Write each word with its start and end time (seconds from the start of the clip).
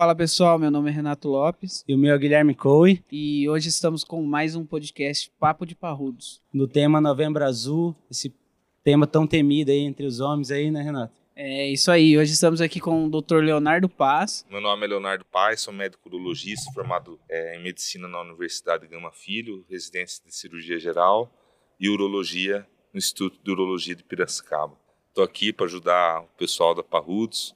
Fala 0.00 0.14
pessoal, 0.14 0.58
meu 0.58 0.70
nome 0.70 0.88
é 0.88 0.94
Renato 0.94 1.28
Lopes 1.28 1.84
E 1.86 1.94
o 1.94 1.98
meu 1.98 2.14
é 2.14 2.18
Guilherme 2.18 2.54
Coe, 2.54 3.04
e 3.12 3.46
hoje 3.50 3.68
estamos 3.68 4.02
com 4.02 4.22
mais 4.22 4.56
um 4.56 4.64
podcast 4.64 5.30
Papo 5.38 5.66
de 5.66 5.74
Parrudos. 5.74 6.40
no 6.54 6.66
tema 6.66 7.02
Novembro 7.02 7.44
Azul, 7.44 7.94
esse 8.10 8.34
tema 8.82 9.06
tão 9.06 9.26
temido 9.26 9.70
aí 9.70 9.80
entre 9.80 10.06
os 10.06 10.18
homens 10.18 10.50
aí, 10.50 10.70
né, 10.70 10.80
Renato? 10.80 11.12
É 11.36 11.68
isso 11.68 11.90
aí, 11.90 12.16
hoje 12.16 12.32
estamos 12.32 12.62
aqui 12.62 12.80
com 12.80 13.04
o 13.04 13.10
Dr. 13.10 13.42
Leonardo 13.42 13.90
Paz. 13.90 14.46
Meu 14.50 14.62
nome 14.62 14.86
é 14.86 14.88
Leonardo 14.88 15.22
Paes, 15.26 15.60
sou 15.60 15.74
médico 15.74 16.08
urologista 16.08 16.72
formado 16.72 17.20
eh, 17.28 17.58
em 17.58 17.62
medicina 17.62 18.08
na 18.08 18.22
Universidade 18.22 18.86
Gama 18.86 19.12
Filho, 19.12 19.66
residência 19.68 20.24
de 20.26 20.34
cirurgia 20.34 20.78
geral 20.78 21.30
e 21.78 21.90
urologia 21.90 22.66
no 22.90 22.96
Instituto 22.96 23.38
de 23.44 23.50
Urologia 23.50 23.94
de 23.94 24.02
Piracicaba. 24.02 24.78
Estou 25.10 25.22
aqui 25.22 25.52
para 25.52 25.66
ajudar 25.66 26.22
o 26.22 26.38
pessoal 26.38 26.74
da 26.74 26.82
Parrudos 26.82 27.54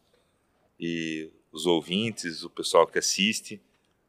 e 0.79 1.33
os 1.55 1.67
ouvintes, 1.67 2.43
o 2.43 2.51
pessoal 2.51 2.85
que 2.85 2.99
assiste, 2.99 3.61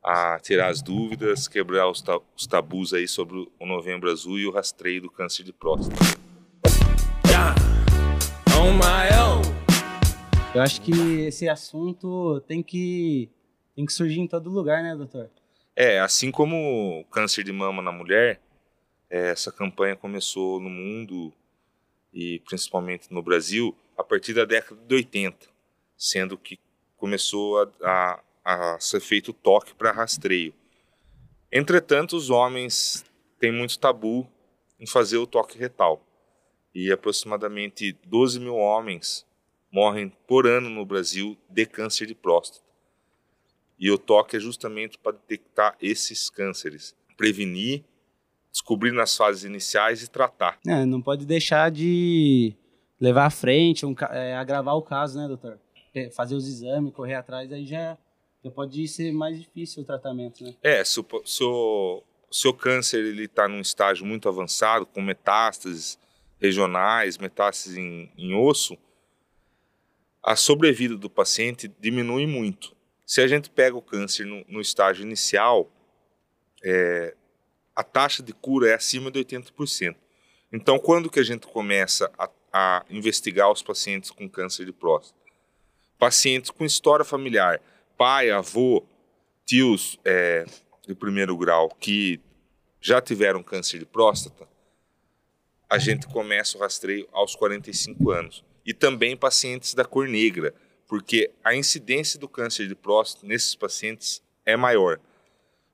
a 0.03 0.39
tirar 0.39 0.69
as 0.69 0.81
dúvidas, 0.81 1.47
quebrar 1.47 1.87
os, 1.89 2.01
ta- 2.01 2.19
os 2.35 2.47
tabus 2.47 2.91
aí 2.91 3.07
sobre 3.07 3.47
o 3.59 3.65
Novembro 3.65 4.11
Azul 4.11 4.39
e 4.39 4.47
o 4.47 4.51
rastreio 4.51 5.03
do 5.03 5.11
câncer 5.11 5.43
de 5.43 5.53
próstata. 5.53 5.95
Eu 10.55 10.61
acho 10.61 10.81
que 10.81 10.91
esse 11.27 11.47
assunto 11.47 12.41
tem 12.47 12.63
que, 12.63 13.29
tem 13.75 13.85
que 13.85 13.93
surgir 13.93 14.21
em 14.21 14.27
todo 14.27 14.49
lugar, 14.49 14.81
né, 14.81 14.95
doutor? 14.95 15.29
É, 15.75 15.99
assim 15.99 16.31
como 16.31 17.01
o 17.01 17.05
câncer 17.05 17.43
de 17.43 17.51
mama 17.51 17.81
na 17.81 17.91
mulher, 17.91 18.41
eh, 19.09 19.31
essa 19.31 19.51
campanha 19.51 19.95
começou 19.95 20.59
no 20.59 20.69
mundo 20.69 21.33
e 22.13 22.39
principalmente 22.45 23.13
no 23.13 23.21
Brasil 23.21 23.75
a 23.97 24.03
partir 24.03 24.33
da 24.33 24.45
década 24.45 24.81
de 24.87 24.95
80, 24.95 25.45
sendo 25.97 26.37
que 26.37 26.57
começou 27.05 27.61
a, 27.61 28.19
a, 28.43 28.73
a 28.73 28.79
ser 28.79 28.99
feito 28.99 29.31
toque 29.31 29.75
para 29.75 29.91
rastreio. 29.91 30.55
Entretanto, 31.51 32.17
os 32.17 32.31
homens 32.31 33.05
têm 33.39 33.51
muito 33.51 33.77
tabu 33.77 34.27
em 34.79 34.87
fazer 34.87 35.17
o 35.17 35.27
toque 35.27 35.55
retal 35.55 36.03
e 36.73 36.91
aproximadamente 36.91 37.95
12 38.07 38.39
mil 38.39 38.55
homens 38.55 39.23
morrem 39.71 40.11
por 40.27 40.47
ano 40.47 40.67
no 40.67 40.83
Brasil 40.83 41.37
de 41.47 41.67
câncer 41.67 42.07
de 42.07 42.15
próstata. 42.15 42.65
E 43.77 43.91
o 43.91 43.99
toque 43.99 44.37
é 44.37 44.39
justamente 44.39 44.97
para 44.97 45.11
detectar 45.11 45.77
esses 45.79 46.27
cânceres, 46.31 46.95
prevenir, 47.15 47.83
descobrir 48.51 48.91
nas 48.91 49.15
fases 49.15 49.43
iniciais 49.43 50.01
e 50.01 50.09
tratar. 50.09 50.57
É, 50.65 50.83
não 50.87 51.03
pode 51.03 51.23
deixar 51.23 51.69
de 51.69 52.55
levar 52.99 53.27
à 53.27 53.29
frente, 53.29 53.85
um, 53.85 53.93
é, 54.09 54.35
agravar 54.35 54.75
o 54.75 54.81
caso, 54.81 55.19
né, 55.19 55.27
doutor? 55.27 55.59
Fazer 56.11 56.35
os 56.35 56.47
exames, 56.47 56.93
correr 56.93 57.15
atrás, 57.15 57.51
aí 57.51 57.65
já, 57.65 57.97
já 58.43 58.51
pode 58.51 58.87
ser 58.87 59.11
mais 59.11 59.37
difícil 59.39 59.83
o 59.83 59.85
tratamento, 59.85 60.43
né? 60.43 60.53
É, 60.61 60.83
se 60.83 60.99
o, 60.99 61.03
po- 61.03 61.25
se 61.25 61.43
o, 61.43 62.03
se 62.31 62.47
o 62.47 62.53
câncer 62.53 63.03
ele 63.03 63.25
está 63.25 63.47
num 63.47 63.61
estágio 63.61 64.05
muito 64.05 64.27
avançado, 64.27 64.85
com 64.85 65.01
metástases 65.01 65.97
regionais, 66.39 67.17
metástases 67.17 67.77
em, 67.77 68.11
em 68.17 68.35
osso, 68.35 68.77
a 70.21 70.35
sobrevida 70.35 70.97
do 70.97 71.09
paciente 71.09 71.71
diminui 71.79 72.25
muito. 72.25 72.75
Se 73.05 73.21
a 73.21 73.27
gente 73.27 73.49
pega 73.49 73.77
o 73.77 73.81
câncer 73.81 74.25
no, 74.25 74.43
no 74.47 74.59
estágio 74.59 75.03
inicial, 75.03 75.71
é, 76.63 77.15
a 77.75 77.83
taxa 77.83 78.23
de 78.23 78.33
cura 78.33 78.69
é 78.69 78.73
acima 78.73 79.11
de 79.11 79.23
80%. 79.23 79.95
Então, 80.51 80.79
quando 80.79 81.09
que 81.09 81.19
a 81.19 81.23
gente 81.23 81.45
começa 81.47 82.11
a, 82.17 82.29
a 82.51 82.85
investigar 82.89 83.51
os 83.51 83.61
pacientes 83.61 84.09
com 84.09 84.27
câncer 84.29 84.65
de 84.65 84.71
próstata? 84.71 85.19
Pacientes 85.97 86.51
com 86.51 86.65
história 86.65 87.05
familiar, 87.05 87.61
pai, 87.97 88.29
avô, 88.29 88.83
tios 89.45 89.97
é, 90.03 90.45
de 90.87 90.93
primeiro 90.95 91.37
grau 91.37 91.69
que 91.79 92.19
já 92.81 93.01
tiveram 93.01 93.41
câncer 93.41 93.79
de 93.79 93.85
próstata, 93.85 94.47
a 95.69 95.77
gente 95.77 96.07
começa 96.07 96.57
o 96.57 96.61
rastreio 96.61 97.07
aos 97.11 97.35
45 97.35 98.11
anos. 98.11 98.43
E 98.65 98.73
também 98.73 99.15
pacientes 99.15 99.73
da 99.73 99.83
cor 99.83 100.07
negra, 100.07 100.53
porque 100.87 101.31
a 101.43 101.55
incidência 101.55 102.19
do 102.19 102.27
câncer 102.27 102.67
de 102.67 102.75
próstata 102.75 103.25
nesses 103.27 103.55
pacientes 103.55 104.21
é 104.45 104.55
maior. 104.55 104.99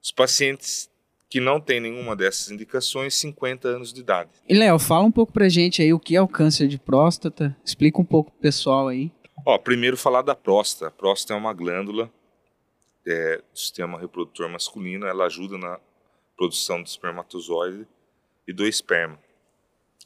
Os 0.01 0.11
pacientes 0.11 0.89
que 1.29 1.39
não 1.39 1.61
têm 1.61 1.79
nenhuma 1.79 2.13
dessas 2.13 2.51
indicações, 2.51 3.15
50 3.15 3.67
anos 3.67 3.93
de 3.93 4.01
idade. 4.01 4.29
E 4.47 4.53
Léo, 4.53 4.77
fala 4.77 5.05
um 5.05 5.11
pouco 5.11 5.31
pra 5.31 5.47
gente 5.47 5.81
aí 5.81 5.93
o 5.93 5.99
que 5.99 6.15
é 6.15 6.21
o 6.21 6.27
câncer 6.27 6.67
de 6.67 6.77
próstata, 6.77 7.55
explica 7.63 8.01
um 8.01 8.05
pouco 8.05 8.31
pro 8.31 8.41
pessoal 8.41 8.89
aí. 8.89 9.11
Ó, 9.45 9.57
primeiro 9.57 9.97
falar 9.97 10.21
da 10.21 10.35
próstata. 10.35 10.87
A 10.87 10.91
próstata 10.91 11.33
é 11.33 11.37
uma 11.37 11.53
glândula 11.53 12.11
é, 13.05 13.37
do 13.37 13.57
sistema 13.57 13.99
reprodutor 13.99 14.47
masculino. 14.49 15.05
Ela 15.07 15.25
ajuda 15.25 15.57
na 15.57 15.79
produção 16.35 16.81
do 16.81 16.87
espermatozoide 16.87 17.87
e 18.47 18.53
do 18.53 18.65
esperma. 18.65 19.19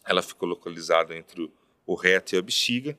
Ela 0.05 0.21
fica 0.21 0.45
localizada 0.45 1.15
entre 1.15 1.51
o- 1.85 1.95
reto 1.95 2.35
e 2.35 2.37
a 2.37 2.41
bexiga 2.41 2.97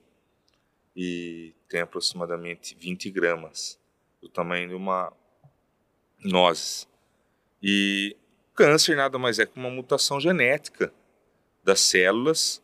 e 0.95 1.55
tem 1.69 1.81
aproximadamente 1.81 2.75
20 2.75 3.11
gramas, 3.11 3.79
do 4.21 4.29
tamanho 4.29 4.69
de 4.69 4.75
uma 4.75 5.13
nozes. 6.25 6.89
E 7.63 8.17
câncer 8.55 8.97
nada 8.97 9.19
mais 9.19 9.39
é 9.39 9.47
que 9.47 9.59
uma 9.59 9.71
mutação 9.71 10.19
genética 10.21 10.93
das 11.63 11.81
células 11.81 12.63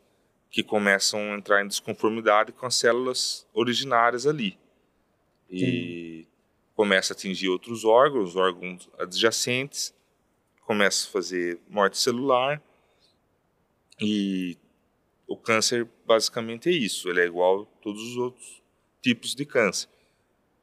que 0.53 0.63
começam 0.63 1.19
a 1.33 1.37
entrar 1.39 1.65
em 1.65 1.67
desconformidade 1.67 2.53
com 2.53 2.67
as 2.67 2.77
células 2.77 3.49
originárias 3.55 4.27
ali. 4.27 4.59
E 5.51 6.27
começa 6.77 7.15
a 7.15 7.17
atingir 7.17 7.49
outros 7.49 7.87
órgãos, 7.87 8.37
órgãos 8.37 8.89
adjacentes, 8.99 9.95
começa 10.67 11.09
a 11.09 11.11
fazer 11.11 11.59
morte 11.69 11.97
celular. 11.97 12.63
E 13.99 14.59
o 15.27 15.37
câncer 15.37 15.89
basicamente 16.07 16.69
é 16.69 16.73
isso, 16.73 17.09
ele 17.09 17.23
é 17.23 17.27
igual 17.27 17.63
a 17.63 17.83
todos 17.83 18.03
os 18.03 18.17
outros 18.19 18.63
tipos 19.01 19.35
de 19.35 19.47
câncer. 19.47 19.89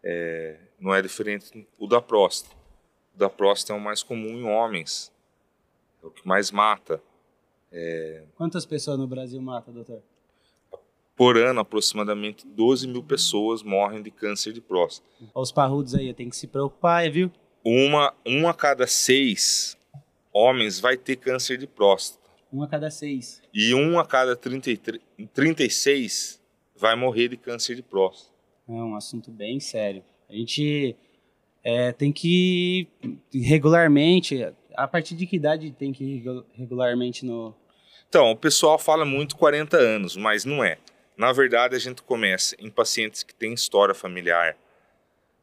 É, 0.04 0.60
não 0.80 0.94
é 0.94 1.02
diferente 1.02 1.68
o 1.80 1.88
da 1.88 2.00
próstata. 2.00 2.56
O 3.16 3.18
da 3.18 3.30
próstata 3.30 3.74
é 3.74 3.76
o 3.76 3.84
mais 3.84 4.04
comum 4.04 4.38
em 4.38 4.44
homens, 4.44 5.12
é 6.04 6.06
o 6.06 6.12
que 6.12 6.28
mais 6.28 6.52
mata. 6.52 7.02
Quantas 8.36 8.66
pessoas 8.66 8.98
no 8.98 9.08
Brasil 9.08 9.42
mata, 9.42 9.72
doutor? 9.72 10.02
Por 11.16 11.38
ano, 11.38 11.60
aproximadamente 11.60 12.48
12 12.48 12.88
mil 12.88 13.04
pessoas 13.04 13.62
morrem 13.62 14.02
de 14.02 14.10
câncer 14.10 14.54
de 14.54 14.62
próstata. 14.62 15.10
Os 15.36 15.52
parrudos 15.52 15.94
aí, 15.94 16.14
tem 16.14 16.30
que 16.30 16.36
se 16.36 16.48
preocupar, 16.48 17.10
viu? 17.12 17.30
Uma, 17.64 18.14
um 18.26 18.48
a 18.48 18.54
cada 18.54 18.88
seis 18.88 19.78
homens 20.32 20.80
vai 20.80 20.96
ter 20.96 21.18
câncer 21.18 21.58
de 21.58 21.68
próstata. 21.68 22.24
Um 22.52 22.64
a 22.64 22.68
cada 22.68 22.90
seis. 22.90 23.42
E 23.54 23.74
um 23.74 24.00
a 24.00 24.06
cada 24.06 24.36
33, 24.36 25.02
36 25.34 26.42
vai 26.76 26.96
morrer 26.96 27.28
de 27.28 27.38
câncer 27.38 27.76
de 27.76 27.84
próstata. 27.84 28.34
É 28.68 28.72
um 28.72 28.96
assunto 28.96 29.30
bem 29.30 29.60
sério. 29.60 30.04
A 30.30 30.34
gente 30.34 30.96
é, 31.64 31.92
tem 31.92 32.12
que 32.12 32.88
regularmente. 33.34 34.48
A 34.84 34.88
partir 34.88 35.16
de 35.16 35.26
que 35.28 35.36
idade 35.36 35.72
tem 35.72 35.92
que 35.92 36.04
ir 36.04 36.18
regu- 36.20 36.46
regularmente 36.54 37.26
no. 37.26 37.54
Então, 38.08 38.32
o 38.32 38.36
pessoal 38.36 38.80
fala 38.80 39.06
muito 39.06 39.36
40 39.36 39.78
anos, 39.78 40.16
mas 40.16 40.46
não 40.46 40.64
é. 40.64 40.78
Na 41.18 41.32
verdade, 41.34 41.76
a 41.76 41.80
gente 41.80 42.02
começa 42.02 42.56
em 42.60 42.70
pacientes 42.70 43.22
que 43.24 43.36
têm 43.36 43.54
história 43.54 43.94
familiar 43.94 44.58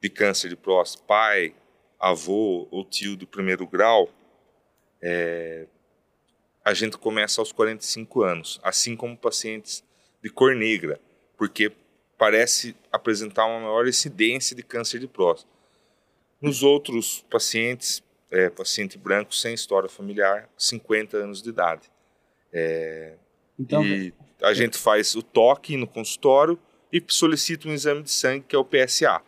de 0.03 0.09
câncer 0.09 0.49
de 0.49 0.57
próstata, 0.57 1.05
pai, 1.07 1.55
avô 2.01 2.67
ou 2.71 2.85
tio 2.85 3.17
do 3.17 3.27
primeiro 3.27 3.67
grau, 3.67 4.09
é, 5.03 5.67
a 6.65 6.73
gente 6.75 6.97
começa 6.97 7.41
aos 7.41 7.53
45 7.53 8.23
anos, 8.23 8.59
assim 8.63 8.97
como 8.97 9.17
pacientes 9.17 9.85
de 10.23 10.31
cor 10.31 10.55
negra, 10.57 10.99
porque 11.37 11.71
parece 12.19 12.75
apresentar 12.91 13.47
uma 13.47 13.61
maior 13.61 13.87
incidência 13.87 14.57
de 14.57 14.63
câncer 14.63 14.99
de 14.99 15.07
próstata. 15.07 15.53
Nos 16.41 16.63
outros 16.63 17.25
pacientes, 17.31 18.03
é, 18.31 18.51
paciente 18.51 18.99
branco 18.99 19.35
sem 19.35 19.55
história 19.55 19.89
familiar, 19.89 20.49
50 20.57 21.17
anos 21.17 21.43
de 21.43 21.49
idade. 21.51 21.91
Então, 23.59 23.85
E 23.85 24.13
a 24.43 24.53
gente 24.53 24.77
faz 24.77 25.15
o 25.15 25.23
toque 25.23 25.77
no 25.77 25.87
consultório 25.87 26.59
e 26.93 27.03
solicita 27.09 27.69
um 27.69 27.73
exame 27.73 28.03
de 28.03 28.11
sangue, 28.11 28.45
que 28.49 28.57
é 28.57 28.59
o 28.59 28.65
PSA. 28.65 29.21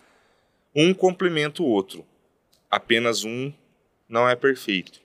Um 0.75 0.93
complementa 0.95 1.63
o 1.63 1.67
outro. 1.67 2.05
Apenas 2.71 3.25
um 3.25 3.53
não 4.09 4.29
é 4.29 4.37
perfeito. 4.37 5.01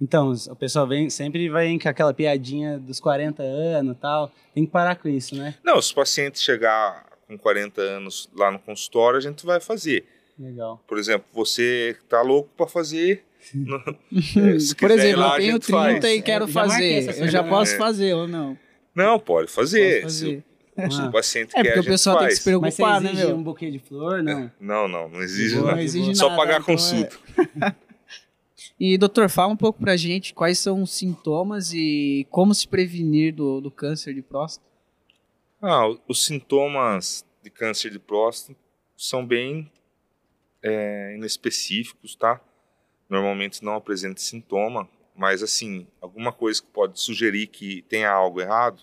então, 0.00 0.32
o 0.32 0.56
pessoal 0.56 0.86
vem, 0.86 1.08
sempre 1.08 1.48
vai 1.48 1.78
com 1.78 1.88
aquela 1.88 2.12
piadinha 2.12 2.78
dos 2.78 3.00
40 3.00 3.42
anos 3.42 3.96
tal. 4.00 4.30
Tem 4.52 4.66
que 4.66 4.72
parar 4.72 4.96
com 4.96 5.08
isso, 5.08 5.34
né? 5.34 5.54
Não, 5.64 5.80
se 5.80 5.92
o 5.92 5.94
paciente 5.94 6.38
chegar 6.38 7.06
com 7.26 7.38
40 7.38 7.80
anos 7.80 8.28
lá 8.36 8.50
no 8.50 8.58
consultório, 8.58 9.16
a 9.18 9.20
gente 9.20 9.46
vai 9.46 9.60
fazer. 9.60 10.04
Legal. 10.38 10.82
Por 10.86 10.98
exemplo, 10.98 11.26
você 11.32 11.96
tá 12.08 12.20
louco 12.20 12.50
para 12.56 12.66
fazer. 12.66 13.24
É, 14.36 14.58
se 14.60 14.74
Por 14.74 14.90
exemplo, 14.90 15.20
lá, 15.20 15.26
eu 15.28 15.32
a 15.32 15.36
tenho 15.38 15.52
gente 15.52 15.66
30 15.66 16.00
faz. 16.00 16.04
e 16.04 16.22
quero 16.22 16.48
marquei 16.52 17.02
fazer. 17.02 17.22
Eu 17.22 17.28
já 17.28 17.42
posso 17.44 17.74
É. 17.74 17.78
fazer 17.78 18.14
ou 18.14 18.26
não? 18.28 18.58
Não, 18.94 19.18
pode 19.18 19.50
fazer. 19.50 19.96
Se- 19.96 20.02
fazer. 20.02 20.44
Ah. 20.76 21.06
O 21.08 21.12
paciente 21.12 21.50
É 21.56 21.62
quer, 21.62 21.74
porque 21.74 21.78
a 21.78 21.82
o 21.82 21.84
pessoal 21.84 22.18
tem 22.18 22.26
que 22.28 22.34
faz. 22.34 22.42
se 22.42 22.50
Mas 22.58 22.74
você 22.74 22.82
preocupar, 22.82 23.00
né, 23.00 23.12
meu? 23.12 23.36
um 23.36 23.42
buquê 23.44 23.70
de 23.70 23.78
flor, 23.78 24.22
não? 24.24 24.50
Não, 24.60 24.88
não, 24.88 25.08
não 25.08 25.22
exige 25.22 25.54
Boa, 25.54 25.66
nada. 25.66 25.76
Não 25.76 25.82
exige 25.84 26.14
Só 26.16 26.28
nada, 26.30 26.36
pagar 26.40 26.56
a 26.56 26.60
então 26.60 26.74
é- 26.74 26.76
consulta. 26.76 27.16
E, 28.80 28.98
doutor, 28.98 29.28
fala 29.30 29.52
um 29.52 29.56
pouco 29.56 29.78
pra 29.78 29.96
gente 29.96 30.34
quais 30.34 30.58
são 30.58 30.82
os 30.82 30.90
sintomas 30.92 31.72
e 31.72 32.26
como 32.28 32.52
se 32.52 32.66
prevenir 32.66 33.32
do, 33.32 33.60
do 33.60 33.70
câncer 33.70 34.12
de 34.14 34.20
próstata. 34.20 34.66
Ah, 35.62 35.84
os 36.08 36.24
sintomas 36.24 37.24
de 37.42 37.50
câncer 37.50 37.90
de 37.90 38.00
próstata 38.00 38.58
são 38.96 39.24
bem 39.24 39.70
é, 40.60 41.14
inespecíficos, 41.16 42.16
tá? 42.16 42.40
Normalmente 43.18 43.64
não 43.64 43.76
apresenta 43.76 44.20
sintoma, 44.20 44.88
mas 45.14 45.40
assim, 45.40 45.86
alguma 46.00 46.32
coisa 46.32 46.60
que 46.60 46.66
pode 46.66 46.98
sugerir 46.98 47.46
que 47.46 47.82
tenha 47.82 48.10
algo 48.10 48.40
errado 48.40 48.82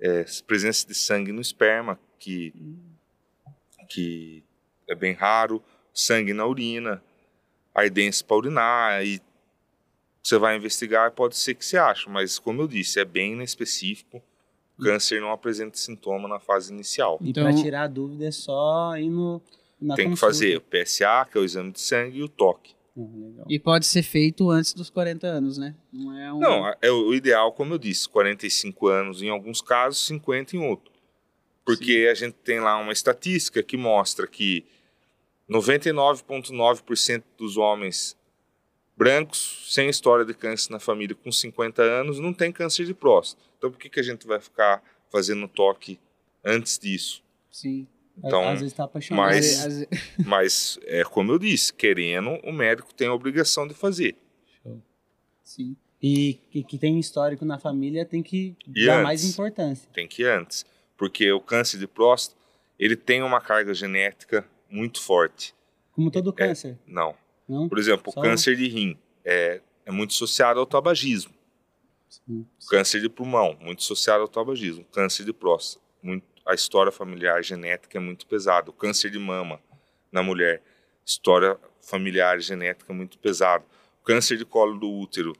é 0.00 0.24
presença 0.48 0.84
de 0.84 0.94
sangue 0.96 1.30
no 1.30 1.40
esperma, 1.40 1.96
que, 2.18 2.52
que 3.88 4.42
é 4.88 4.96
bem 4.96 5.12
raro, 5.12 5.62
sangue 5.94 6.32
na 6.32 6.44
urina, 6.44 7.00
ardência 7.72 8.26
para 8.26 8.36
urinar, 8.36 9.04
e 9.06 9.20
você 10.20 10.36
vai 10.36 10.56
investigar, 10.56 11.12
pode 11.12 11.36
ser 11.36 11.54
que 11.54 11.64
você 11.64 11.76
ache, 11.78 12.08
mas 12.10 12.36
como 12.36 12.62
eu 12.62 12.66
disse, 12.66 12.98
é 12.98 13.04
bem 13.04 13.34
inespecífico. 13.34 14.20
O 14.76 14.82
câncer 14.82 15.20
não 15.20 15.30
apresenta 15.30 15.76
sintoma 15.76 16.26
na 16.28 16.40
fase 16.40 16.72
inicial. 16.72 17.16
E 17.20 17.30
Então- 17.30 17.44
pra 17.44 17.54
tirar 17.54 17.82
a 17.84 17.86
dúvida 17.86 18.26
é 18.26 18.30
só 18.32 18.96
ir 18.96 19.08
no, 19.10 19.40
na 19.80 19.94
Tem 19.94 20.06
que 20.06 20.10
consulta. 20.10 20.26
fazer 20.34 20.56
o 20.56 20.60
PSA, 20.62 21.26
que 21.30 21.38
é 21.38 21.40
o 21.40 21.44
exame 21.44 21.70
de 21.70 21.80
sangue, 21.80 22.18
e 22.18 22.22
o 22.24 22.28
toque. 22.28 22.74
Ah, 23.02 23.16
legal. 23.28 23.46
E 23.48 23.58
pode 23.58 23.86
ser 23.86 24.02
feito 24.02 24.50
antes 24.50 24.72
dos 24.74 24.90
40 24.90 25.26
anos, 25.26 25.56
né? 25.58 25.74
Não 25.92 26.18
é 26.18 26.32
um. 26.32 26.38
Não, 26.38 26.64
a- 26.64 26.76
é 26.82 26.90
o 26.90 27.12
ideal, 27.14 27.52
como 27.52 27.74
eu 27.74 27.78
disse, 27.78 28.08
45 28.08 28.88
anos 28.88 29.22
em 29.22 29.28
alguns 29.30 29.60
casos, 29.62 30.04
50 30.06 30.56
em 30.56 30.60
outros. 30.60 30.94
Porque 31.64 32.08
a 32.10 32.14
gente 32.14 32.34
tem 32.34 32.58
lá 32.60 32.76
uma 32.78 32.92
estatística 32.92 33.62
que 33.62 33.76
mostra 33.76 34.26
que 34.26 34.64
99,9% 35.48 37.22
dos 37.36 37.56
homens 37.56 38.16
brancos 38.96 39.66
sem 39.74 39.88
história 39.88 40.24
de 40.24 40.34
câncer 40.34 40.70
na 40.72 40.78
família 40.78 41.14
com 41.16 41.30
50 41.32 41.82
anos 41.82 42.18
não 42.18 42.32
tem 42.32 42.52
câncer 42.52 42.84
de 42.84 42.94
próstata. 42.94 43.42
Então 43.58 43.70
por 43.70 43.78
que, 43.78 43.88
que 43.88 44.00
a 44.00 44.02
gente 44.02 44.26
vai 44.26 44.40
ficar 44.40 44.82
fazendo 45.10 45.48
toque 45.48 45.98
antes 46.44 46.78
disso? 46.78 47.22
Sim. 47.50 47.86
Então, 48.24 48.48
Às 48.48 48.60
vezes 48.60 48.72
tá 48.74 48.84
apaixonado. 48.84 49.26
mas- 49.26 49.64
Às- 49.66 49.82
às- 49.82 49.88
mas 50.26 50.78
é 50.84 51.02
como 51.04 51.32
eu 51.32 51.38
disse, 51.38 51.72
querendo, 51.72 52.30
o 52.44 52.52
médico 52.52 52.92
tem 52.94 53.08
a 53.08 53.14
obrigação 53.14 53.66
de 53.66 53.74
fazer. 53.74 54.16
Sim. 55.42 55.76
E 56.02 56.34
que, 56.50 56.62
que 56.62 56.78
tem 56.78 56.98
histórico 56.98 57.44
na 57.44 57.58
família 57.58 58.04
tem 58.06 58.22
que 58.22 58.56
E 58.74 58.86
dar 58.86 58.94
antes? 58.94 59.02
mais 59.04 59.24
importância. 59.24 59.88
tem 59.92 60.06
que 60.08 60.22
ir 60.22 60.26
antes, 60.26 60.64
porque 60.96 61.30
o 61.32 61.40
câncer 61.40 61.78
de 61.78 61.86
próstata 61.86 62.38
ele 62.78 62.96
tem 62.96 63.22
uma 63.22 63.40
carga 63.40 63.74
genética 63.74 64.46
muito 64.70 65.00
forte. 65.02 65.54
Como 65.92 66.10
todo 66.10 66.32
câncer, 66.32 66.78
Não, 66.86 67.14
não? 67.48 67.68
por 67.68 67.78
exemplo, 67.78 68.10
Só- 68.12 68.20
o 68.20 68.22
câncer 68.22 68.56
de 68.56 68.68
rim 68.68 68.96
é, 69.24 69.60
é 69.84 69.90
muito 69.90 70.12
associado 70.12 70.58
ao 70.60 70.64
tabagismo. 70.66 71.34
Sim. 72.08 72.46
O 72.64 72.66
câncer 72.68 73.00
de 73.02 73.08
pulmão 73.08 73.56
muito 73.60 73.80
associado 73.80 74.22
ao 74.22 74.28
tabagismo. 74.28 74.82
O 74.82 74.86
câncer 74.92 75.24
de 75.24 75.32
próstata, 75.32 75.84
muito, 76.02 76.24
a 76.50 76.54
história 76.54 76.90
familiar 76.90 77.42
genética 77.42 77.96
é 77.98 78.00
muito 78.00 78.26
pesada. 78.26 78.70
O 78.70 78.72
câncer 78.72 79.10
de 79.10 79.18
mama 79.18 79.60
na 80.10 80.22
mulher, 80.22 80.62
história 81.06 81.56
familiar 81.80 82.40
genética 82.40 82.92
muito 82.92 83.18
pesada. 83.18 83.64
O 84.02 84.04
câncer 84.04 84.36
de 84.36 84.44
colo 84.44 84.78
do 84.78 84.90
útero 84.90 85.32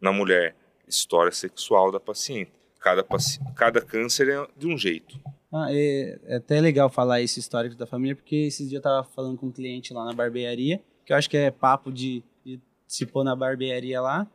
na 0.00 0.12
mulher, 0.12 0.56
história 0.86 1.30
sexual 1.32 1.92
da 1.92 2.00
paciente. 2.00 2.50
Cada, 2.80 3.04
paci- 3.04 3.40
cada 3.54 3.80
câncer 3.80 4.28
é 4.28 4.48
de 4.56 4.66
um 4.66 4.76
jeito. 4.76 5.18
Ah, 5.52 5.68
é, 5.70 6.18
é 6.24 6.36
até 6.36 6.60
legal 6.60 6.90
falar 6.90 7.20
esse 7.20 7.38
histórico 7.40 7.76
da 7.76 7.86
família, 7.86 8.16
porque 8.16 8.36
esses 8.36 8.68
dias 8.68 8.78
eu 8.78 8.82
tava 8.82 9.04
falando 9.04 9.38
com 9.38 9.46
um 9.46 9.52
cliente 9.52 9.94
lá 9.94 10.04
na 10.04 10.12
barbearia, 10.12 10.82
que 11.06 11.12
eu 11.12 11.16
acho 11.16 11.30
que 11.30 11.36
é 11.36 11.50
papo 11.50 11.90
de, 11.92 12.22
de 12.44 12.60
se 12.86 13.06
pôr 13.06 13.24
na 13.24 13.34
barbearia 13.34 14.00
lá, 14.00 14.26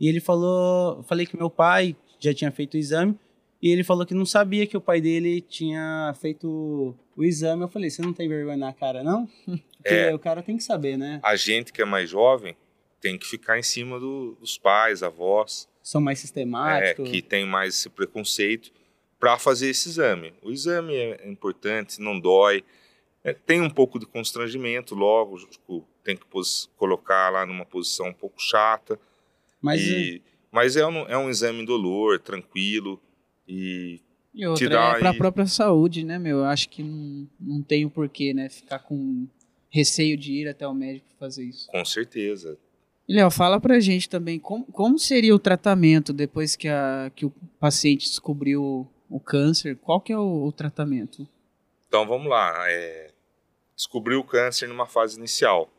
e 0.00 0.08
ele 0.08 0.20
falou, 0.20 1.02
falei 1.04 1.24
que 1.26 1.36
meu 1.36 1.48
pai 1.50 1.96
já 2.20 2.34
tinha 2.34 2.50
feito 2.52 2.74
o 2.74 2.76
exame, 2.76 3.18
e 3.62 3.70
ele 3.70 3.82
falou 3.84 4.06
que 4.06 4.14
não 4.14 4.24
sabia 4.26 4.66
que 4.66 4.76
o 4.76 4.80
pai 4.80 5.00
dele 5.00 5.40
tinha 5.40 6.14
feito 6.20 6.94
o 7.16 7.24
exame. 7.24 7.62
Eu 7.62 7.68
falei, 7.68 7.90
você 7.90 8.02
não 8.02 8.12
tem 8.12 8.28
vergonha 8.28 8.56
na 8.56 8.72
cara, 8.72 9.02
não? 9.02 9.26
Porque 9.78 9.94
É. 9.94 10.14
o 10.14 10.18
cara 10.18 10.42
tem 10.42 10.56
que 10.56 10.62
saber, 10.64 10.96
né? 10.96 11.20
a 11.22 11.36
gente 11.36 11.72
que 11.72 11.80
é 11.82 11.84
mais 11.84 12.10
jovem 12.10 12.56
tem 13.00 13.16
que 13.16 13.26
ficar 13.26 13.58
em 13.58 13.62
cima 13.62 13.98
do- 14.00 14.36
dos 14.40 14.58
pais, 14.58 15.02
avós, 15.04 15.68
São 15.82 16.00
mais 16.00 16.18
é, 16.18 16.22
sistemáticos. 16.22 17.08
que 17.10 17.22
tem 17.22 17.44
mais 17.46 17.74
esse 17.74 17.88
preconceito 17.88 18.72
para 19.20 19.38
fazer 19.38 19.68
esse 19.70 19.88
exame. 19.88 20.32
O 20.42 20.50
exame 20.50 20.94
é 20.94 21.28
importante, 21.28 22.00
não 22.00 22.18
dói, 22.18 22.64
É, 23.24 23.32
tem 23.32 23.60
um 23.60 23.68
pouco 23.68 23.98
de 23.98 24.06
constrangimento, 24.06 24.94
logo 24.94 25.36
tem 26.04 26.16
que 26.16 26.24
pos- 26.26 26.70
colocar 26.76 27.28
lá 27.30 27.44
numa 27.44 27.64
posição 27.64 28.06
um 28.08 28.12
pouco 28.14 28.40
chata, 28.40 28.98
Mas 29.60 29.80
e- 29.82 30.22
mas 30.52 30.76
é 30.76 30.86
um, 30.86 30.98
é 31.08 31.18
um 31.18 31.28
exame 31.28 31.60
indolor, 31.62 32.20
tranquilo 32.20 32.98
e 33.48 34.00
E 34.34 34.46
outra, 34.46 34.66
Tirar 34.66 34.96
é 34.96 34.98
pra 35.00 35.10
aí- 35.10 35.18
própria 35.18 35.46
saúde, 35.46 36.04
né, 36.04 36.18
meu? 36.18 36.38
Eu 36.38 36.44
acho 36.44 36.68
que 36.68 36.82
não, 36.82 37.28
não 37.40 37.62
tem 37.62 37.84
o 37.84 37.90
porquê, 37.90 38.32
né? 38.34 38.48
Ficar 38.48 38.78
com 38.80 39.26
receio 39.70 40.16
de 40.16 40.32
ir 40.32 40.48
até 40.48 40.66
o 40.68 40.74
médico 40.74 41.06
fazer 41.18 41.44
isso. 41.44 41.66
com 41.70 41.84
certeza 41.84 42.56
E, 43.08 43.14
Léo, 43.14 43.30
fala 43.30 43.58
pra 43.60 43.80
gente 43.80 44.08
também 44.08 44.38
como, 44.38 44.64
como 44.66 44.98
seria 44.98 45.34
o 45.34 45.38
tratamento 45.38 46.12
depois 46.12 46.54
que, 46.56 46.68
a, 46.68 47.10
que 47.16 47.24
o 47.26 47.30
paciente 47.58 48.06
descobriu 48.08 48.86
o 49.10 49.18
câncer. 49.20 49.76
Qual 49.76 50.00
que 50.00 50.12
é 50.12 50.18
o, 50.18 50.44
o 50.44 50.52
tratamento? 50.52 51.26
Então 51.88 52.06
vamos 52.06 52.28
lá. 52.28 52.52
É, 52.70 53.10
descobriu 53.74 54.20
o 54.20 54.24
câncer 54.24 54.68
numa 54.68 54.86
fase 54.86 55.16
inicial. 55.18 55.70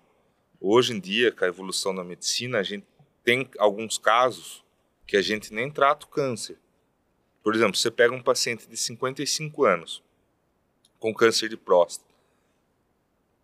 Hoje 0.60 0.94
em 0.94 1.00
dia, 1.00 1.32
com 1.32 1.46
a 1.46 1.48
evolução 1.48 1.94
da 1.96 2.04
medicina, 2.04 2.58
a 2.58 2.64
gente 2.64 2.86
tem 3.24 3.48
alguns 3.60 3.98
casos 3.98 4.64
que 5.08 5.16
a 5.16 5.22
gente 5.22 5.54
nem 5.54 5.70
trata 5.72 6.06
o 6.06 6.10
câncer. 6.10 6.58
Por 7.44 7.56
exemplo, 7.56 7.76
você 7.76 7.90
pega 7.90 8.14
um 8.14 8.22
paciente 8.22 8.68
de 8.68 8.78
55 8.78 9.66
anos 9.66 10.04
com 11.00 11.14
câncer 11.14 11.50
de 11.50 11.58
próstata 11.58 12.10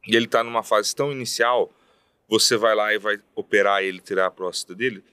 e 0.08 0.16
ele 0.16 0.26
está 0.26 0.44
numa 0.44 0.64
fase 0.64 0.96
tão 0.96 1.12
inicial, 1.12 1.72
você 2.28 2.58
vai 2.58 2.76
lá 2.76 2.94
e 2.94 3.00
vai 3.00 3.20
operar 3.34 3.84
ele, 3.84 4.00
tirar 4.00 4.28
a 4.28 4.32
próstata 4.32 4.76
dele. 4.76 5.04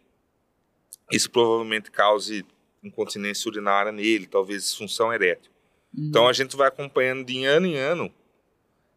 Isso 1.10 1.30
provavelmente 1.30 1.90
cause 1.90 2.44
incontinência 2.82 3.48
urinária 3.48 3.92
nele, 3.92 4.26
talvez 4.26 4.62
disfunção 4.62 5.12
erétil. 5.12 5.50
Então 5.96 6.26
a 6.26 6.32
gente 6.32 6.56
vai 6.56 6.68
acompanhando 6.68 7.24
de 7.24 7.44
ano 7.44 7.66
em 7.66 7.76
ano 7.76 8.12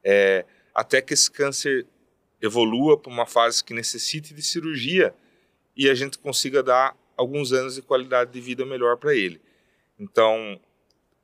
é, 0.04 0.46
até 0.74 1.02
que 1.02 1.14
esse 1.14 1.30
câncer 1.30 1.86
evolua 2.42 2.98
para 2.98 3.12
uma 3.12 3.26
fase 3.26 3.64
que 3.64 3.74
necessite 3.74 4.34
de 4.34 4.42
cirurgia 4.42 5.14
e 5.76 5.90
a 5.90 5.96
gente 5.96 6.18
consiga 6.18 6.64
dar 6.64 6.96
alguns 7.18 7.52
anos 7.52 7.76
de 7.76 7.82
qualidade 7.82 8.32
de 8.32 8.40
vida 8.40 8.66
melhor 8.66 8.98
para 8.98 9.16
ele. 9.16 9.42
Então 10.00 10.60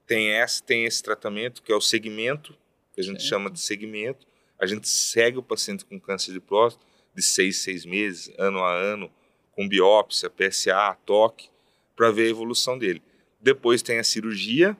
tem 0.05 0.29
esse, 0.31 0.61
tem 0.63 0.85
esse 0.85 1.01
tratamento 1.01 1.61
que 1.61 1.71
é 1.71 1.75
o 1.75 1.81
segmento, 1.81 2.55
que 2.93 3.01
a 3.01 3.03
gente 3.03 3.19
Certo. 3.21 3.29
chama 3.29 3.49
de 3.49 3.59
segmento. 3.59 4.27
A 4.59 4.65
gente 4.65 4.87
segue 4.87 5.37
o 5.37 5.43
paciente 5.43 5.85
com 5.85 5.99
câncer 5.99 6.33
de 6.33 6.39
próstata 6.39 6.85
de 7.15 7.21
seis, 7.21 7.57
seis 7.57 7.85
meses, 7.85 8.33
ano 8.37 8.59
a 8.59 8.73
ano, 8.73 9.11
com 9.51 9.67
biópsia, 9.67 10.29
PSA, 10.29 10.95
toque, 11.05 11.49
para 11.95 12.11
ver 12.11 12.27
a 12.27 12.29
evolução 12.29 12.77
dele. 12.77 13.01
Depois 13.39 13.81
tem 13.81 13.99
a 13.99 14.03
cirurgia, 14.03 14.77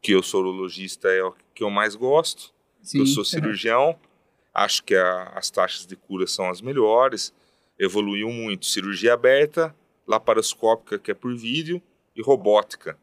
que 0.00 0.12
eu 0.12 0.22
sou 0.22 0.40
urologista, 0.40 1.08
é 1.08 1.22
o 1.22 1.34
que 1.54 1.62
eu 1.64 1.70
mais 1.70 1.94
gosto. 1.94 2.54
Sim. 2.82 3.00
Eu 3.00 3.06
sou 3.06 3.24
cirurgião, 3.24 3.98
acho 4.54 4.82
que 4.84 4.94
a- 4.94 5.32
as 5.34 5.50
taxas 5.50 5.86
de 5.86 5.96
cura 5.96 6.26
são 6.26 6.48
as 6.48 6.60
melhores. 6.60 7.34
Evoluiu 7.78 8.30
muito. 8.30 8.64
Cirurgia 8.66 9.12
aberta, 9.14 9.74
laparoscópica, 10.06 10.98
que 10.98 11.10
é 11.10 11.14
por 11.14 11.34
vídeo, 11.36 11.82
e 12.16 12.22
robótica. 12.22 12.98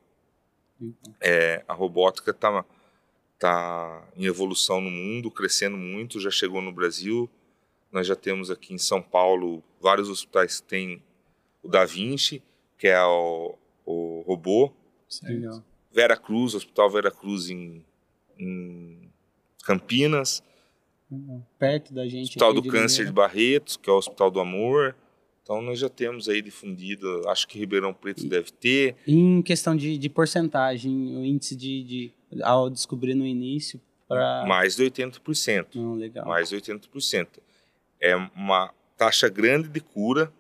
É, 1.21 1.63
a 1.67 1.73
robótica 1.73 2.31
está 2.31 2.65
tá 3.39 4.07
em 4.15 4.25
evolução 4.25 4.81
no 4.81 4.89
mundo, 4.89 5.31
crescendo 5.31 5.77
muito, 5.77 6.19
já 6.19 6.31
chegou 6.31 6.61
no 6.61 6.73
Brasil. 6.73 7.29
Nós 7.91 8.07
já 8.07 8.15
temos 8.15 8.49
aqui 8.49 8.73
em 8.73 8.77
São 8.77 9.01
Paulo 9.01 9.63
vários 9.79 10.09
hospitais 10.09 10.59
que 10.59 10.67
têm 10.67 11.03
o 11.61 11.69
Da 11.69 11.85
Vinci, 11.85 12.41
que 12.77 12.87
é 12.87 13.01
o, 13.03 13.55
o 13.85 14.23
robô. 14.27 14.73
Legal. 15.21 15.63
Vera 15.91 16.17
Cruz, 16.17 16.55
Hospital 16.55 16.89
Vera 16.89 17.11
Cruz 17.11 17.49
em, 17.49 17.85
em 18.37 19.09
Campinas. 19.63 20.43
Perto 21.59 21.93
da 21.93 22.07
gente. 22.07 22.29
Hospital 22.29 22.53
do 22.53 22.63
Câncer 22.63 23.05
de 23.05 23.11
Limeira. 23.11 23.13
Barretos, 23.13 23.77
que 23.77 23.89
é 23.89 23.93
o 23.93 23.97
Hospital 23.97 24.31
do 24.31 24.39
Amor. 24.39 24.95
Então 25.43 25.61
nós 25.61 25.77
já 25.77 25.89
temos 25.89 26.29
aí 26.29 26.41
difundido, 26.41 27.27
acho 27.29 27.45
que 27.47 27.59
Ribeirão 27.59 27.93
Preto 27.93 28.25
deve 28.25 28.49
ter. 28.51 28.95
Em 29.05 29.41
questão 29.41 29.75
de, 29.75 29.97
de 29.97 30.09
porcentagem, 30.09 31.17
o 31.17 31.25
índice 31.25 31.55
de, 31.55 31.83
de 31.83 32.11
ao 32.41 32.69
descobrir 32.69 33.13
no 33.13 33.25
início 33.25 33.79
para 34.07 34.45
Mais 34.47 34.75
de 34.75 34.83
80%. 34.83 35.75
não 35.75 35.95
legal. 35.95 36.25
mais 36.25 36.49
de 36.49 36.55
80%. 36.55 37.27
É 37.99 38.15
uma 38.15 38.73
taxa 38.97 39.27
grande 39.27 39.67
de 39.67 39.81
cura 39.81 40.31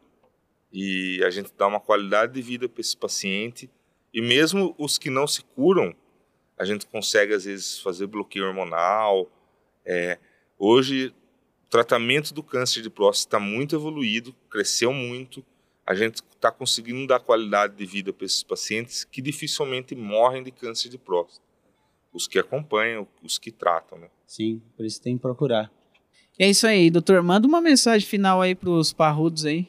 e 0.71 1.21
a 1.23 1.29
gente 1.29 1.51
dá 1.57 1.67
uma 1.67 1.79
qualidade 1.81 2.33
de 2.33 2.41
vida 2.41 2.69
para 2.69 2.81
esse 2.81 2.95
paciente. 2.95 3.69
E 4.13 4.21
mesmo 4.21 4.73
os 4.77 4.97
que 4.97 5.09
não 5.09 5.27
se 5.27 5.43
curam, 5.43 5.93
a 6.57 6.63
gente 6.63 6.85
consegue 6.85 7.33
às 7.33 7.43
vezes 7.45 7.79
fazer 7.79 8.07
bloqueio 8.07 8.45
hormonal. 8.45 9.29
É, 9.85 10.17
hoje, 10.57 11.13
tratamento 11.73 12.35
do 12.35 12.43
câncer 12.43 12.83
de 12.83 12.89
próstata 12.89 13.37
está 13.37 13.39
muito 13.39 13.75
evoluído, 13.75 14.31
cresceu 14.47 14.93
muito. 14.93 15.43
A 15.83 15.95
gente 15.95 16.17
está 16.17 16.51
conseguindo 16.51 17.07
dar 17.07 17.19
qualidade 17.19 17.75
de 17.75 17.83
vida 17.83 18.13
para 18.13 18.27
esses 18.27 18.43
pacientes 18.43 19.03
que 19.03 19.23
dificilmente 19.23 19.95
morrem 19.95 20.43
de 20.43 20.51
câncer 20.51 20.87
de 20.87 20.99
próstata. 20.99 21.43
Os 22.13 22.27
que 22.27 22.37
acompanham, 22.37 23.07
os 23.23 23.39
que 23.39 23.51
tratam, 23.51 23.97
né? 23.97 24.07
Sim, 24.27 24.61
por 24.77 24.85
isso 24.85 25.01
tem 25.01 25.15
que 25.15 25.21
procurar. 25.23 25.71
E 26.37 26.43
é 26.43 26.49
isso 26.49 26.67
aí, 26.67 26.91
doutor. 26.91 27.23
Manda 27.23 27.47
uma 27.47 27.59
mensagem 27.59 28.07
final 28.07 28.39
aí 28.39 28.53
para 28.53 28.69
os 28.69 28.93
parrudos 28.93 29.43
aí. 29.43 29.67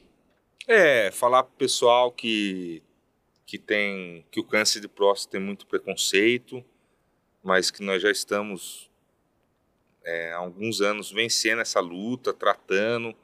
É, 0.69 1.11
falar 1.11 1.43
pro 1.45 1.57
pessoal 1.57 2.13
que, 2.13 2.83
que 3.47 3.57
tem 3.57 4.27
que 4.31 4.41
o 4.41 4.45
câncer 4.45 4.81
de 4.81 4.89
próstata 4.89 5.39
tem 5.39 5.41
muito 5.41 5.67
preconceito, 5.67 6.63
mas 7.43 7.71
que 7.71 7.83
nós 7.83 8.03
já 8.03 8.11
estamos 8.11 8.91
é, 10.05 10.33
há 10.33 10.37
alguns 10.37 10.81
anos 10.81 11.11
vencendo 11.11 11.61
essa 11.61 11.81
luta, 11.81 12.33
tratando, 12.33 13.15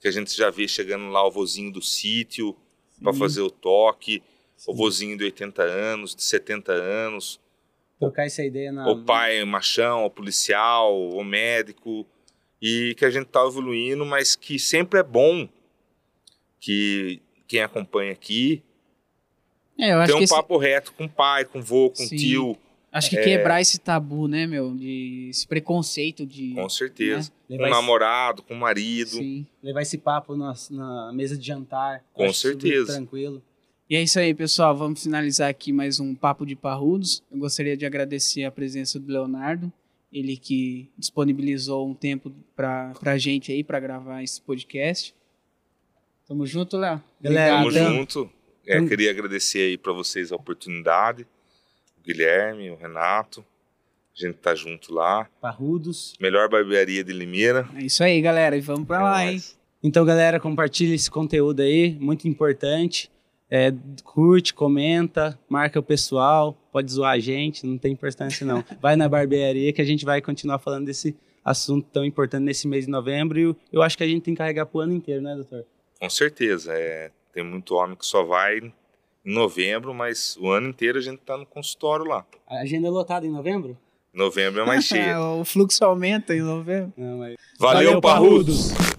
que 0.00 0.08
a 0.08 0.10
gente 0.10 0.36
já 0.36 0.50
vê 0.50 0.66
chegando 0.66 1.08
lá 1.08 1.26
o 1.26 1.30
vozinho 1.30 1.72
do 1.72 1.82
sítio 1.82 2.56
para 3.02 3.12
fazer 3.12 3.40
o 3.40 3.50
toque, 3.50 4.22
Sim. 4.56 4.72
o 4.72 4.74
vozinho 4.74 5.16
de 5.16 5.24
80 5.24 5.62
anos, 5.62 6.14
de 6.14 6.22
70 6.22 6.72
anos. 6.72 7.40
Trocar 7.98 8.26
essa 8.26 8.42
ideia 8.44 8.72
na. 8.72 8.90
O 8.90 9.04
pai, 9.04 9.42
o 9.42 9.46
machão, 9.46 10.04
o 10.04 10.10
policial, 10.10 10.96
o 11.10 11.24
médico, 11.24 12.06
e 12.60 12.94
que 12.96 13.04
a 13.04 13.10
gente 13.10 13.26
está 13.26 13.44
evoluindo, 13.44 14.04
mas 14.04 14.36
que 14.36 14.58
sempre 14.58 15.00
é 15.00 15.02
bom 15.02 15.48
que 16.60 17.20
quem 17.46 17.60
acompanha 17.60 18.12
aqui 18.12 18.62
é, 19.78 20.06
tem 20.06 20.14
um 20.14 20.26
papo 20.26 20.56
reto 20.56 20.92
com 20.92 21.04
o 21.04 21.08
pai, 21.08 21.44
com 21.44 21.58
o 21.58 21.62
vô, 21.62 21.90
com 21.90 22.04
o 22.04 22.08
tio. 22.08 22.56
Acho 22.94 23.10
que 23.10 23.16
é... 23.16 23.24
quebrar 23.24 23.60
esse 23.60 23.80
tabu, 23.80 24.28
né, 24.28 24.46
meu? 24.46 24.72
De 24.72 25.26
esse 25.28 25.48
preconceito 25.48 26.24
de. 26.24 26.54
Com 26.54 26.68
certeza. 26.68 27.32
Né? 27.50 27.58
Com 27.58 27.64
o 27.64 27.68
namorado, 27.68 28.40
com 28.40 28.54
o 28.54 28.56
marido. 28.56 29.16
Sim. 29.16 29.44
Levar 29.60 29.82
esse 29.82 29.98
papo 29.98 30.36
na, 30.36 30.54
na 30.70 31.12
mesa 31.12 31.36
de 31.36 31.44
jantar. 31.44 32.04
Com 32.12 32.32
certeza. 32.32 32.92
Tranquilo. 32.92 33.42
E 33.90 33.96
é 33.96 34.02
isso 34.02 34.16
aí, 34.20 34.32
pessoal. 34.32 34.76
Vamos 34.76 35.02
finalizar 35.02 35.50
aqui 35.50 35.72
mais 35.72 35.98
um 35.98 36.14
Papo 36.14 36.46
de 36.46 36.54
Parrudos. 36.54 37.20
Eu 37.32 37.38
gostaria 37.38 37.76
de 37.76 37.84
agradecer 37.84 38.44
a 38.44 38.50
presença 38.52 39.00
do 39.00 39.12
Leonardo, 39.12 39.72
ele 40.12 40.36
que 40.36 40.88
disponibilizou 40.96 41.88
um 41.88 41.94
tempo 41.94 42.32
para 42.54 42.94
a 43.02 43.18
gente 43.18 43.50
aí 43.50 43.64
para 43.64 43.80
gravar 43.80 44.22
esse 44.22 44.40
podcast. 44.40 45.12
Tamo 46.28 46.46
junto, 46.46 46.76
Léo. 46.76 47.02
Galera, 47.20 47.56
Tamo 47.56 47.70
junto. 47.72 48.30
É, 48.64 48.80
queria 48.86 49.10
agradecer 49.10 49.58
aí 49.58 49.76
para 49.76 49.92
vocês 49.92 50.30
a 50.30 50.36
oportunidade. 50.36 51.26
Guilherme, 52.04 52.70
o 52.70 52.76
Renato. 52.76 53.44
A 54.16 54.26
gente 54.26 54.36
tá 54.36 54.54
junto 54.54 54.94
lá. 54.94 55.28
Parrudos. 55.40 56.14
Melhor 56.20 56.48
barbearia 56.48 57.02
de 57.02 57.12
Limeira. 57.12 57.68
É 57.74 57.82
isso 57.82 58.04
aí, 58.04 58.20
galera. 58.20 58.56
E 58.56 58.60
vamos 58.60 58.86
para 58.86 58.98
é 58.98 59.02
lá, 59.02 59.26
hein? 59.26 59.42
Então, 59.82 60.04
galera, 60.04 60.38
compartilha 60.38 60.94
esse 60.94 61.10
conteúdo 61.10 61.60
aí, 61.60 61.96
muito 62.00 62.28
importante. 62.28 63.10
É, 63.50 63.72
curte, 64.02 64.54
comenta, 64.54 65.38
marca 65.48 65.78
o 65.78 65.82
pessoal, 65.82 66.56
pode 66.72 66.90
zoar 66.90 67.12
a 67.12 67.18
gente, 67.18 67.66
não 67.66 67.76
tem 67.76 67.92
importância 67.92 68.46
não. 68.46 68.64
Vai 68.80 68.96
na 68.96 69.08
barbearia 69.08 69.72
que 69.72 69.82
a 69.82 69.84
gente 69.84 70.04
vai 70.04 70.20
continuar 70.22 70.58
falando 70.58 70.86
desse 70.86 71.14
assunto 71.44 71.86
tão 71.92 72.04
importante 72.04 72.42
nesse 72.42 72.66
mês 72.66 72.86
de 72.86 72.90
novembro 72.90 73.38
e 73.38 73.56
eu 73.70 73.82
acho 73.82 73.98
que 73.98 74.02
a 74.02 74.06
gente 74.06 74.22
tem 74.22 74.34
que 74.34 74.38
carregar 74.38 74.64
pro 74.66 74.80
ano 74.80 74.94
inteiro, 74.94 75.20
né, 75.20 75.34
doutor? 75.34 75.66
Com 76.00 76.08
certeza. 76.08 76.72
É, 76.72 77.10
tem 77.32 77.44
muito 77.44 77.74
homem 77.74 77.94
que 77.94 78.06
só 78.06 78.24
vai 78.24 78.72
em 79.24 79.32
novembro, 79.32 79.94
mas 79.94 80.36
o 80.40 80.50
ano 80.50 80.68
inteiro 80.68 80.98
a 80.98 81.02
gente 81.02 81.20
está 81.20 81.36
no 81.36 81.46
consultório 81.46 82.04
lá. 82.04 82.24
A 82.46 82.60
agenda 82.60 82.86
é 82.88 82.90
lotada 82.90 83.26
em 83.26 83.30
novembro? 83.30 83.76
Novembro 84.12 84.60
é 84.62 84.66
mais 84.66 84.84
cheia. 84.86 85.20
o 85.20 85.44
fluxo 85.44 85.84
aumenta 85.84 86.34
em 86.34 86.42
novembro. 86.42 86.92
Não, 86.96 87.18
mas... 87.18 87.36
Valeu, 87.58 87.84
Valeu 87.86 88.00
parrudos! 88.00 88.72
parrudos. 88.72 88.93